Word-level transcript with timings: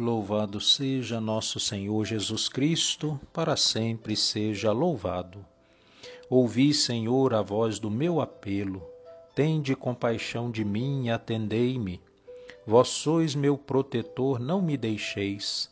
Louvado 0.00 0.60
seja 0.60 1.20
nosso 1.20 1.58
Senhor 1.58 2.04
Jesus 2.04 2.48
Cristo, 2.48 3.18
para 3.32 3.56
sempre 3.56 4.14
seja 4.14 4.70
louvado. 4.70 5.44
Ouvi, 6.30 6.72
Senhor, 6.72 7.34
a 7.34 7.42
voz 7.42 7.80
do 7.80 7.90
meu 7.90 8.20
apelo, 8.20 8.80
tende 9.34 9.74
compaixão 9.74 10.52
de 10.52 10.64
mim 10.64 11.06
e 11.06 11.10
atendei-me. 11.10 12.00
Vós 12.64 12.90
sois 12.90 13.34
meu 13.34 13.58
protetor, 13.58 14.38
não 14.38 14.62
me 14.62 14.76
deixeis, 14.76 15.68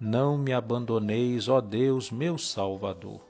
não 0.00 0.36
me 0.36 0.52
abandoneis, 0.52 1.46
ó 1.46 1.60
Deus, 1.60 2.10
meu 2.10 2.36
Salvador. 2.36 3.20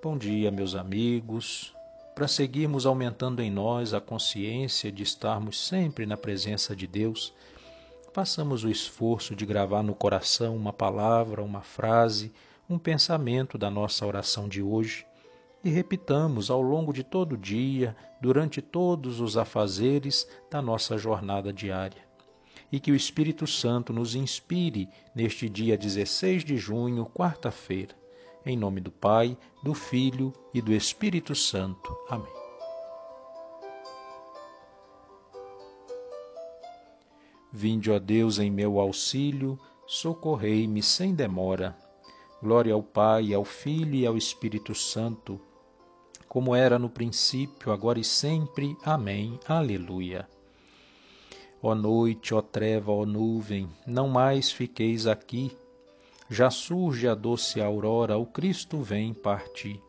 Bom 0.00 0.16
dia, 0.16 0.48
meus 0.52 0.76
amigos. 0.76 1.74
Para 2.14 2.28
seguirmos 2.28 2.86
aumentando 2.86 3.42
em 3.42 3.50
nós 3.50 3.94
a 3.94 4.00
consciência 4.00 4.92
de 4.92 5.02
estarmos 5.02 5.58
sempre 5.58 6.06
na 6.06 6.16
presença 6.16 6.76
de 6.76 6.86
Deus, 6.86 7.34
façamos 8.14 8.62
o 8.62 8.70
esforço 8.70 9.34
de 9.34 9.44
gravar 9.44 9.82
no 9.82 9.92
coração 9.92 10.54
uma 10.54 10.72
palavra, 10.72 11.42
uma 11.42 11.62
frase, 11.62 12.32
um 12.70 12.78
pensamento 12.78 13.58
da 13.58 13.68
nossa 13.68 14.06
oração 14.06 14.48
de 14.48 14.62
hoje 14.62 15.04
e 15.64 15.68
repitamos 15.68 16.48
ao 16.48 16.62
longo 16.62 16.92
de 16.92 17.02
todo 17.02 17.32
o 17.32 17.38
dia, 17.38 17.96
durante 18.20 18.62
todos 18.62 19.18
os 19.18 19.36
afazeres 19.36 20.28
da 20.48 20.62
nossa 20.62 20.96
jornada 20.96 21.52
diária. 21.52 22.04
E 22.70 22.78
que 22.78 22.92
o 22.92 22.96
Espírito 22.96 23.48
Santo 23.48 23.92
nos 23.92 24.14
inspire 24.14 24.88
neste 25.12 25.48
dia 25.48 25.76
16 25.76 26.44
de 26.44 26.56
junho, 26.56 27.06
quarta-feira. 27.06 27.96
Em 28.46 28.56
nome 28.56 28.80
do 28.80 28.92
Pai, 28.92 29.36
do 29.62 29.74
Filho 29.74 30.32
e 30.52 30.62
do 30.62 30.72
Espírito 30.72 31.34
Santo. 31.34 31.96
Amém. 32.08 32.43
Vinde, 37.56 37.88
ó 37.88 38.00
Deus, 38.00 38.40
em 38.40 38.50
meu 38.50 38.80
auxílio, 38.80 39.56
socorrei-me 39.86 40.82
sem 40.82 41.14
demora. 41.14 41.78
Glória 42.42 42.74
ao 42.74 42.82
Pai, 42.82 43.32
ao 43.32 43.44
Filho 43.44 43.94
e 43.94 44.04
ao 44.04 44.16
Espírito 44.16 44.74
Santo, 44.74 45.40
como 46.28 46.52
era 46.52 46.80
no 46.80 46.90
princípio, 46.90 47.70
agora 47.70 48.00
e 48.00 48.02
sempre. 48.02 48.76
Amém. 48.84 49.38
Aleluia. 49.46 50.28
Ó 51.62 51.76
noite, 51.76 52.34
ó 52.34 52.42
treva, 52.42 52.90
ó 52.90 53.06
nuvem, 53.06 53.68
não 53.86 54.08
mais 54.08 54.50
fiqueis 54.50 55.06
aqui. 55.06 55.56
Já 56.28 56.50
surge 56.50 57.06
a 57.06 57.14
doce 57.14 57.60
aurora, 57.60 58.18
o 58.18 58.26
Cristo 58.26 58.82
vem 58.82 59.14
partir. 59.14 59.80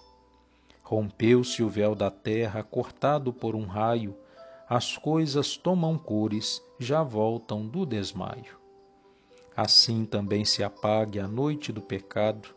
Rompeu-se 0.83 1.63
o 1.63 1.67
véu 1.67 1.95
da 1.95 2.11
terra, 2.11 2.61
cortado 2.61 3.33
por 3.33 3.55
um 3.55 3.65
raio, 3.65 4.15
as 4.67 4.97
coisas 4.97 5.55
tomam 5.55 5.95
cores, 5.95 6.59
já 6.79 7.03
voltam 7.03 7.67
do 7.67 7.85
desmaio. 7.85 8.57
Assim 9.55 10.05
também 10.05 10.43
se 10.43 10.63
apague 10.63 11.19
a 11.19 11.27
noite 11.27 11.71
do 11.71 11.81
pecado, 11.81 12.49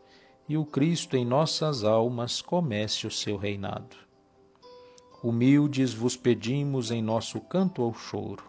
e 0.48 0.56
o 0.56 0.65
Cristo 0.65 1.17
em 1.19 1.25
nossas 1.25 1.84
almas 1.84 2.41
comece 2.41 3.06
o 3.06 3.11
seu 3.11 3.37
reinado. 3.37 3.95
Humildes 5.22 5.93
vos 5.93 6.16
pedimos 6.16 6.91
em 6.91 7.03
nosso 7.03 7.41
canto 7.43 7.83
ao 7.83 7.93
choro, 7.93 8.44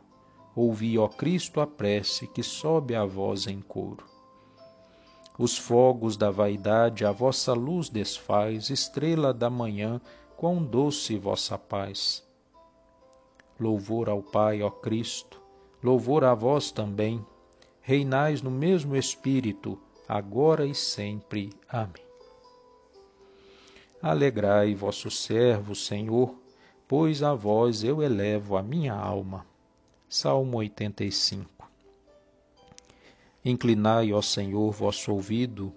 ouvi, 0.55 0.97
ó 0.97 1.09
Cristo, 1.09 1.59
a 1.59 1.67
prece 1.67 2.27
que 2.27 2.41
sobe 2.41 2.95
a 2.95 3.03
vós 3.03 3.45
em 3.45 3.59
coro. 3.59 4.05
Os 5.37 5.57
fogos 5.57 6.15
da 6.15 6.31
vaidade 6.31 7.05
a 7.05 7.11
vossa 7.11 7.53
luz 7.53 7.89
desfaz, 7.89 8.69
estrela 8.69 9.33
da 9.33 9.49
manhã, 9.49 9.99
quão 10.37 10.63
doce 10.63 11.17
vossa 11.17 11.57
paz 11.57 12.28
Louvor 13.59 14.07
ao 14.07 14.23
Pai, 14.23 14.61
ó 14.61 14.69
Cristo, 14.69 15.41
louvor 15.83 16.23
a 16.23 16.33
vós 16.33 16.71
também. 16.71 17.25
Reinais 17.81 18.41
no 18.41 18.49
mesmo 18.49 18.95
Espírito, 18.95 19.77
agora 20.07 20.65
e 20.65 20.73
sempre. 20.73 21.49
Amém. 21.67 22.07
Alegrai 24.01 24.73
vosso 24.73 25.11
servo, 25.11 25.75
Senhor, 25.75 26.33
pois 26.87 27.21
a 27.21 27.33
vós 27.33 27.83
eu 27.83 28.01
elevo 28.01 28.55
a 28.55 28.63
minha 28.63 28.93
alma. 28.93 29.45
Salmo 30.07 30.57
85 30.57 31.69
Inclinai, 33.43 34.13
ó 34.13 34.21
Senhor, 34.21 34.71
vosso 34.71 35.11
ouvido, 35.11 35.73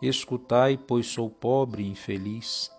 escutai, 0.00 0.78
pois 0.78 1.06
sou 1.06 1.28
pobre 1.28 1.82
e 1.82 1.90
infeliz 1.90 2.74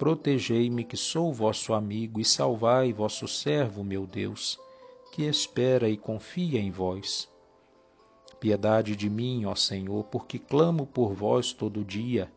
Protegei-me, 0.00 0.82
que 0.82 0.96
sou 0.96 1.30
vosso 1.30 1.74
amigo, 1.74 2.18
e 2.18 2.24
salvai 2.24 2.90
vosso 2.90 3.28
servo, 3.28 3.84
meu 3.84 4.06
Deus, 4.06 4.58
que 5.12 5.24
espera 5.24 5.90
e 5.90 5.96
confia 5.98 6.58
em 6.58 6.70
vós. 6.70 7.28
Piedade 8.40 8.96
de 8.96 9.10
mim, 9.10 9.44
ó 9.44 9.54
Senhor, 9.54 10.04
porque 10.04 10.38
clamo 10.38 10.86
por 10.86 11.12
vós 11.12 11.52
todo 11.52 11.84
dia. 11.84 12.32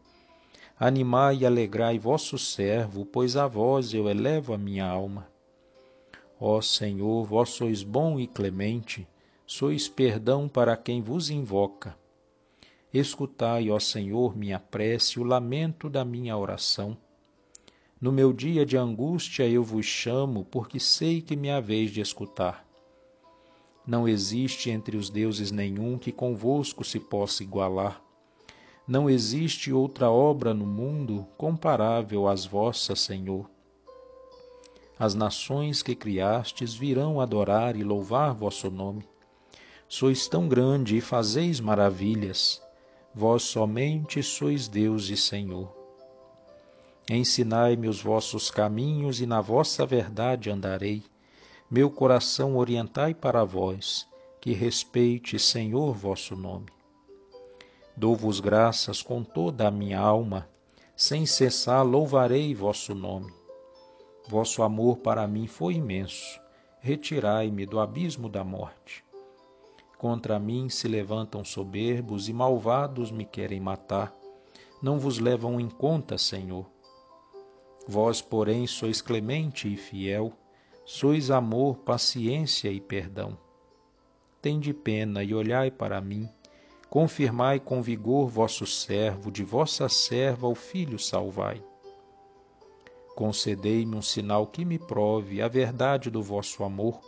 Animai 0.78 1.38
e 1.38 1.46
alegrai 1.46 1.98
vosso 1.98 2.38
servo, 2.38 3.06
pois 3.06 3.38
a 3.38 3.48
vós 3.48 3.94
eu 3.94 4.10
elevo 4.10 4.54
a 4.54 4.58
minha 4.58 4.86
alma. 4.86 5.32
Ó 6.38 6.60
Senhor, 6.60 7.24
vós 7.24 7.52
sois 7.52 7.82
bom 7.82 8.20
e 8.20 8.28
clemente, 8.28 9.08
sois 9.48 9.88
perdão 9.88 10.50
para 10.50 10.76
quem 10.76 11.02
vos 11.02 11.30
invoca. 11.30 11.98
Escutai, 12.94 13.72
ó 13.72 13.80
Senhor, 13.80 14.36
minha 14.36 14.60
prece, 14.60 15.18
o 15.18 15.24
lamento 15.24 15.90
da 15.90 16.04
minha 16.04 16.36
oração 16.36 16.98
no 18.04 18.12
meu 18.12 18.34
dia 18.34 18.66
de 18.66 18.76
angústia 18.76 19.48
eu 19.48 19.64
vos 19.64 19.86
chamo, 19.86 20.44
porque 20.52 20.78
sei 20.78 21.22
que 21.22 21.38
me 21.38 21.50
haveis 21.50 21.90
de 21.90 22.02
escutar. 22.02 22.68
Não 23.88 24.06
existe 24.06 24.70
entre 24.70 24.98
os 24.98 25.10
deuses 25.10 25.52
nenhum 25.52 25.98
que 25.98 26.12
convosco 26.12 26.84
se 26.84 27.00
possa 27.00 27.44
igualar. 27.44 28.04
Não 28.86 29.10
existe 29.10 29.72
outra 29.72 30.12
obra 30.12 30.54
no 30.54 30.66
mundo 30.66 31.26
comparável 31.38 32.28
às 32.28 32.46
vossas, 32.46 33.00
Senhor. 33.00 33.50
As 35.00 35.16
nações 35.16 35.82
que 35.82 35.96
criastes 35.96 36.76
virão 36.76 37.22
adorar 37.22 37.78
e 37.78 37.86
louvar 37.86 38.34
vosso 38.34 38.70
nome. 38.70 39.08
Sois 39.88 40.28
tão 40.28 40.50
grande 40.50 40.98
e 40.98 41.02
fazeis 41.02 41.62
maravilhas. 41.62 42.62
Vós 43.16 43.44
somente 43.44 44.22
sois 44.22 44.68
Deus 44.68 45.08
e 45.08 45.16
Senhor. 45.16 45.83
Ensinai-me 47.10 47.90
os 47.90 48.02
vossos 48.02 48.50
caminhos 48.50 49.20
e 49.20 49.26
na 49.26 49.42
vossa 49.42 49.86
verdade 49.86 50.50
andarei. 50.50 51.04
Meu 51.70 51.90
coração 51.92 52.56
orientai 52.56 53.14
para 53.14 53.44
vós, 53.44 54.08
que 54.40 54.54
respeite, 54.54 55.38
Senhor, 55.38 55.94
vosso 55.94 56.34
nome. 56.34 56.68
Dou-vos 57.96 58.40
graças 58.40 59.02
com 59.02 59.22
toda 59.22 59.68
a 59.68 59.72
minha 59.72 60.00
alma, 60.00 60.48
sem 60.96 61.26
cessar 61.26 61.86
louvarei 61.86 62.56
vosso 62.56 62.96
nome. 62.96 63.34
Vosso 64.30 64.64
amor 64.64 65.00
para 65.00 65.28
mim 65.28 65.46
foi 65.46 65.74
imenso, 65.74 66.40
retirai-me 66.80 67.66
do 67.66 67.82
abismo 67.82 68.30
da 68.30 68.46
morte. 68.46 69.04
Contra 69.98 70.40
mim 70.40 70.70
se 70.70 70.88
levantam 70.88 71.44
soberbos 71.44 72.30
e 72.30 72.34
malvados 72.34 73.12
me 73.12 73.26
querem 73.26 73.60
matar. 73.60 74.16
Não 74.82 74.98
vos 74.98 75.20
levam 75.20 75.60
em 75.60 75.70
conta, 75.70 76.18
Senhor 76.18 76.73
Vós, 77.88 78.22
porém, 78.22 78.66
sois 78.66 79.02
clemente 79.02 79.72
e 79.72 79.76
fiel, 79.76 80.32
sois 80.86 81.30
amor, 81.30 81.78
paciência 81.78 82.70
e 82.70 82.80
perdão. 82.80 83.38
Tende 84.42 84.74
pena 84.74 85.24
e 85.24 85.34
olhai 85.34 85.70
para 85.70 86.00
mim, 86.00 86.30
confirmai 86.90 87.60
com 87.60 87.82
vigor 87.82 88.30
vosso 88.30 88.66
servo, 88.66 89.32
de 89.32 89.44
vossa 89.44 89.90
serva 89.90 90.48
o 90.48 90.56
filho 90.56 90.98
salvai. 90.98 91.62
Concedei-me 93.16 93.96
um 93.96 94.02
sinal 94.02 94.48
que 94.48 94.66
me 94.66 94.80
prove 94.80 95.42
a 95.42 95.48
verdade 95.48 96.10
do 96.10 96.24
vosso 96.24 96.64
amor. 96.64 97.00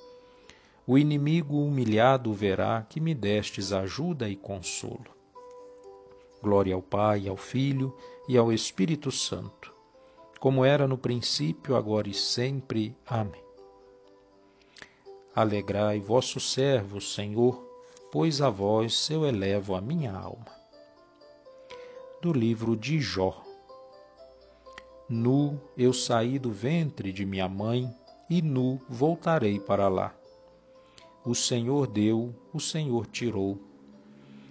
O 0.86 0.98
inimigo 0.98 1.58
humilhado 1.58 2.32
verá 2.32 2.86
que 2.88 3.00
me 3.00 3.16
destes 3.16 3.72
ajuda 3.72 4.30
e 4.30 4.36
consolo. 4.36 5.16
Glória 6.44 6.76
ao 6.76 6.82
Pai, 6.82 7.28
ao 7.28 7.36
Filho 7.36 7.96
e 8.30 8.38
ao 8.38 8.54
Espírito 8.54 9.10
Santo 9.10 9.75
como 10.40 10.64
era 10.66 10.88
no 10.88 10.98
princípio, 10.98 11.76
agora 11.76 12.10
e 12.10 12.14
sempre. 12.14 12.96
Amém. 13.06 13.44
Alegrai 15.36 16.00
vosso 16.00 16.40
servo, 16.40 17.02
Senhor, 17.02 17.62
pois 18.12 18.42
a 18.42 18.50
vós 18.50 19.10
eu 19.10 19.26
elevo 19.26 19.76
a 19.76 19.82
minha 19.82 20.14
alma. 20.14 20.46
Do 22.22 22.32
livro 22.32 22.76
de 22.76 23.00
Jó. 23.00 23.44
Nu 25.10 25.62
eu 25.78 25.94
saí 25.94 26.40
do 26.40 26.52
ventre 26.52 27.12
de 27.12 27.26
minha 27.26 27.48
mãe, 27.48 27.94
e 28.30 28.42
nu 28.42 28.82
voltarei 28.90 29.60
para 29.60 29.88
lá. 29.88 30.16
O 31.24 31.36
Senhor 31.36 31.88
deu, 31.88 32.34
o 32.54 32.60
Senhor 32.60 33.06
tirou. 33.08 33.60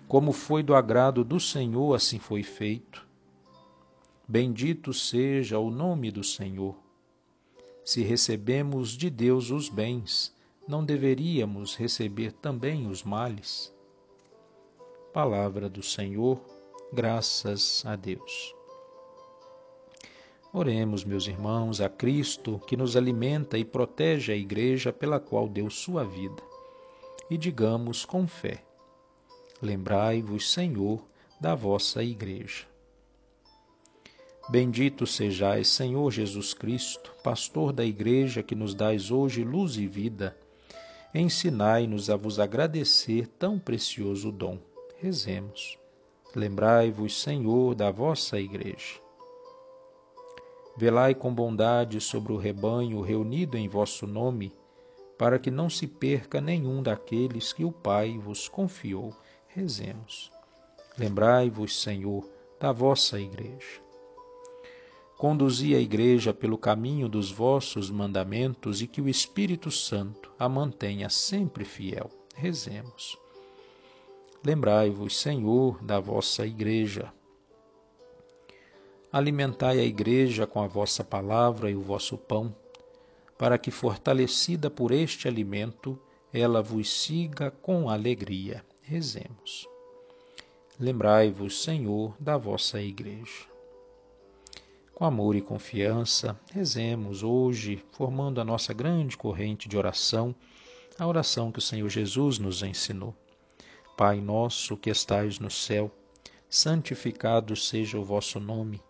Como 0.07 0.33
foi 0.33 0.63
do 0.63 0.75
agrado 0.75 1.25
do 1.25 1.41
Senhor, 1.41 1.95
assim 1.95 2.19
foi 2.19 2.43
feito. 2.43 3.04
Bendito 4.27 4.95
seja 4.95 5.59
o 5.59 5.71
nome 5.71 6.11
do 6.11 6.25
Senhor. 6.25 6.75
Se 7.85 8.03
recebemos 8.03 8.97
de 8.97 9.11
Deus 9.11 9.51
os 9.51 9.69
bens, 9.69 10.35
não 10.67 10.83
deveríamos 10.83 11.77
receber 11.77 12.33
também 12.33 12.87
os 12.87 13.03
males? 13.03 13.71
Palavra 15.13 15.69
do 15.69 15.83
Senhor, 15.83 16.41
graças 16.91 17.85
a 17.85 17.97
Deus. 17.97 18.55
Oremos, 20.55 21.05
meus 21.05 21.27
irmãos, 21.27 21.83
a 21.83 21.91
Cristo 21.91 22.59
que 22.67 22.79
nos 22.79 22.97
alimenta 22.97 23.59
e 23.59 23.65
protege 23.65 24.33
a 24.33 24.37
Igreja 24.37 24.91
pela 24.91 25.21
qual 25.21 25.47
deu 25.47 25.69
sua 25.69 26.03
vida. 26.03 26.43
E 27.29 27.37
digamos 27.37 28.07
com 28.07 28.27
fé: 28.27 28.65
Lembrai-vos, 29.61 30.51
Senhor, 30.51 31.05
da 31.39 31.55
vossa 31.55 32.03
Igreja. 32.03 32.74
Bendito 34.47 35.07
sejais, 35.07 35.69
Senhor 35.69 36.11
Jesus 36.11 36.53
Cristo, 36.53 37.15
pastor 37.23 37.73
da 37.73 37.83
Igreja 37.83 38.43
que 38.43 38.55
nos 38.55 38.75
dais 38.75 39.11
hoje 39.11 39.43
luz 39.43 39.79
e 39.79 39.87
vida. 39.87 40.37
Ensinai-nos 41.15 42.11
a 42.11 42.17
vos 42.17 42.39
agradecer 42.39 43.27
tão 43.39 43.59
precioso 43.59 44.31
dom. 44.31 44.59
Rezemos. 44.99 45.79
Lembrai-vos, 46.37 47.23
Senhor, 47.23 47.75
da 47.75 47.91
vossa 47.91 48.39
Igreja. 48.39 49.01
Velai 50.77 51.15
com 51.15 51.33
bondade 51.33 51.99
sobre 52.01 52.33
o 52.33 52.37
rebanho 52.37 53.01
reunido 53.01 53.57
em 53.57 53.67
vosso 53.67 54.07
nome, 54.07 54.53
para 55.17 55.39
que 55.39 55.51
não 55.51 55.71
se 55.71 55.87
perca 55.87 56.41
nenhum 56.41 56.83
daqueles 56.83 57.53
que 57.53 57.65
o 57.65 57.73
Pai 57.73 58.19
vos 58.19 58.47
confiou. 58.47 59.15
Rezemos. 59.49 60.31
Lembrai-vos, 60.99 61.81
Senhor, 61.81 62.29
da 62.61 62.73
vossa 62.73 63.19
Igreja. 63.19 63.84
Conduzi 65.25 65.75
a 65.75 65.81
Igreja 65.81 66.35
pelo 66.35 66.59
caminho 66.59 67.09
dos 67.09 67.33
vossos 67.33 67.91
mandamentos 67.91 68.83
e 68.83 68.87
que 68.87 69.01
o 69.01 69.09
Espírito 69.09 69.71
Santo 69.71 70.31
a 70.39 70.51
mantenha 70.51 71.09
sempre 71.09 71.65
fiel. 71.65 72.11
Rezemos. 72.35 73.17
Lembrai-vos, 74.45 75.19
Senhor, 75.19 75.83
da 75.83 75.99
vossa 75.99 76.47
Igreja. 76.47 77.11
Alimentai 79.11 79.81
a 79.81 79.83
Igreja 79.83 80.47
com 80.47 80.61
a 80.61 80.67
vossa 80.67 81.03
palavra 81.03 81.71
e 81.71 81.75
o 81.75 81.81
vosso 81.81 82.19
pão, 82.19 82.55
para 83.39 83.57
que, 83.57 83.71
fortalecida 83.71 84.69
por 84.69 84.93
este 84.93 85.27
alimento, 85.27 85.99
ela 86.35 86.61
vos 86.61 86.93
siga 86.93 87.51
com 87.51 87.89
alegria. 87.89 88.63
Rezemos. 88.83 89.67
Lembrai-vos, 90.79 91.63
Senhor, 91.63 92.15
da 92.21 92.37
vossa 92.37 92.79
Igreja. 92.83 93.54
Com 94.95 95.05
amor 95.05 95.35
e 95.35 95.41
confiança, 95.41 96.39
rezemos 96.53 97.25
hoje, 97.25 97.85
formando 97.91 98.41
a 98.41 98.45
nossa 98.45 98.73
grande 98.73 99.17
corrente 99.17 99.69
de 99.69 99.77
oração, 99.77 100.33
a 100.97 101.05
oração 101.05 101.51
que 101.51 101.59
o 101.59 101.63
Senhor 101.63 101.89
Jesus 101.89 102.39
nos 102.39 102.63
ensinou. 102.63 103.13
Pai 103.97 104.21
nosso 104.21 104.77
que 104.77 104.89
estais 104.89 105.41
no 105.41 105.51
céu, 105.51 105.91
santificado 106.49 107.57
seja 107.57 107.99
o 107.99 108.05
vosso 108.05 108.39
nome. 108.39 108.81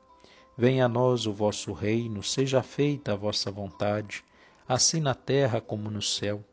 Venha 0.59 0.85
a 0.85 0.89
nós 0.91 1.25
o 1.27 1.33
vosso 1.33 1.73
reino, 1.73 2.23
seja 2.23 2.63
feita 2.63 3.15
a 3.15 3.17
vossa 3.17 3.51
vontade, 3.51 4.23
assim 4.69 5.01
na 5.01 5.15
terra 5.15 5.59
como 5.59 5.91
no 5.91 6.03
céu. 6.03 6.45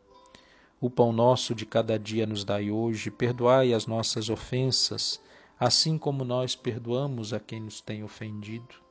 O 0.79 0.89
pão 0.89 1.11
nosso 1.11 1.53
de 1.53 1.65
cada 1.65 1.99
dia 1.99 2.25
nos 2.25 2.45
dai 2.45 2.71
hoje, 2.71 3.11
perdoai 3.11 3.73
as 3.73 3.85
nossas 3.85 4.29
ofensas, 4.29 5.21
assim 5.59 5.97
como 5.97 6.23
nós 6.23 6.55
perdoamos 6.55 7.33
a 7.33 7.39
quem 7.41 7.59
nos 7.59 7.81
tem 7.81 8.01
ofendido 8.01 8.90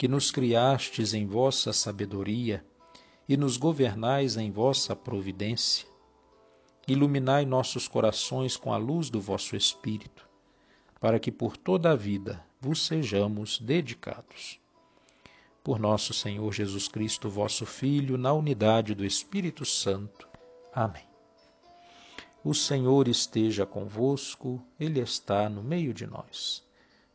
que 0.00 0.08
nos 0.08 0.30
criastes 0.30 1.12
em 1.12 1.26
vossa 1.26 1.74
sabedoria 1.74 2.64
e 3.28 3.36
nos 3.36 3.58
governais 3.58 4.34
em 4.38 4.50
vossa 4.50 4.96
providência. 4.96 5.86
Iluminai 6.88 7.44
nossos 7.44 7.86
corações 7.86 8.56
com 8.56 8.72
a 8.72 8.78
luz 8.78 9.10
do 9.10 9.20
vosso 9.20 9.54
Espírito, 9.54 10.26
para 10.98 11.20
que 11.20 11.30
por 11.30 11.54
toda 11.54 11.90
a 11.90 11.94
vida 11.94 12.42
vos 12.58 12.86
sejamos 12.86 13.58
dedicados. 13.58 14.58
Por 15.62 15.78
nosso 15.78 16.14
Senhor 16.14 16.50
Jesus 16.50 16.88
Cristo, 16.88 17.28
vosso 17.28 17.66
Filho, 17.66 18.16
na 18.16 18.32
unidade 18.32 18.94
do 18.94 19.04
Espírito 19.04 19.66
Santo. 19.66 20.26
Amém. 20.72 21.04
O 22.42 22.54
Senhor 22.54 23.06
esteja 23.06 23.66
convosco, 23.66 24.64
Ele 24.80 24.98
está 24.98 25.46
no 25.50 25.62
meio 25.62 25.92
de 25.92 26.06
nós 26.06 26.69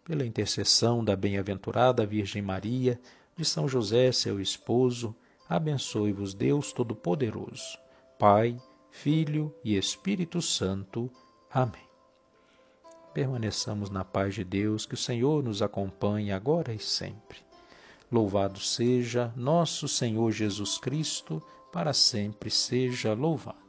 pela 0.06 0.24
intercessão 0.24 1.04
da 1.04 1.16
bem-aventurada 1.16 2.06
Virgem 2.06 2.42
Maria, 2.42 3.00
de 3.36 3.44
São 3.44 3.68
José, 3.68 4.12
seu 4.12 4.40
esposo, 4.40 5.16
abençoe-vos 5.50 6.36
Deus 6.36 6.72
Todo-Poderoso, 6.72 7.78
Pai, 8.19 8.56
Filho 8.92 9.54
e 9.63 9.75
Espírito 9.75 10.44
Santo. 10.44 11.12
Amém. 11.52 11.84
Permaneçamos 13.16 13.90
na 13.90 14.06
paz 14.06 14.36
de 14.36 14.44
Deus, 14.44 14.86
que 14.86 14.94
o 14.94 14.98
Senhor 14.98 15.44
nos 15.44 15.63
acompanhe 15.63 16.31
agora 16.31 16.71
e 16.71 16.80
sempre. 16.80 17.40
Louvado 18.12 18.59
seja 18.59 19.33
nosso 19.35 19.88
Senhor 19.88 20.31
Jesus 20.31 20.78
Cristo, 20.78 21.42
para 21.74 21.94
sempre 21.94 22.52
seja 22.52 23.14
louvado. 23.14 23.65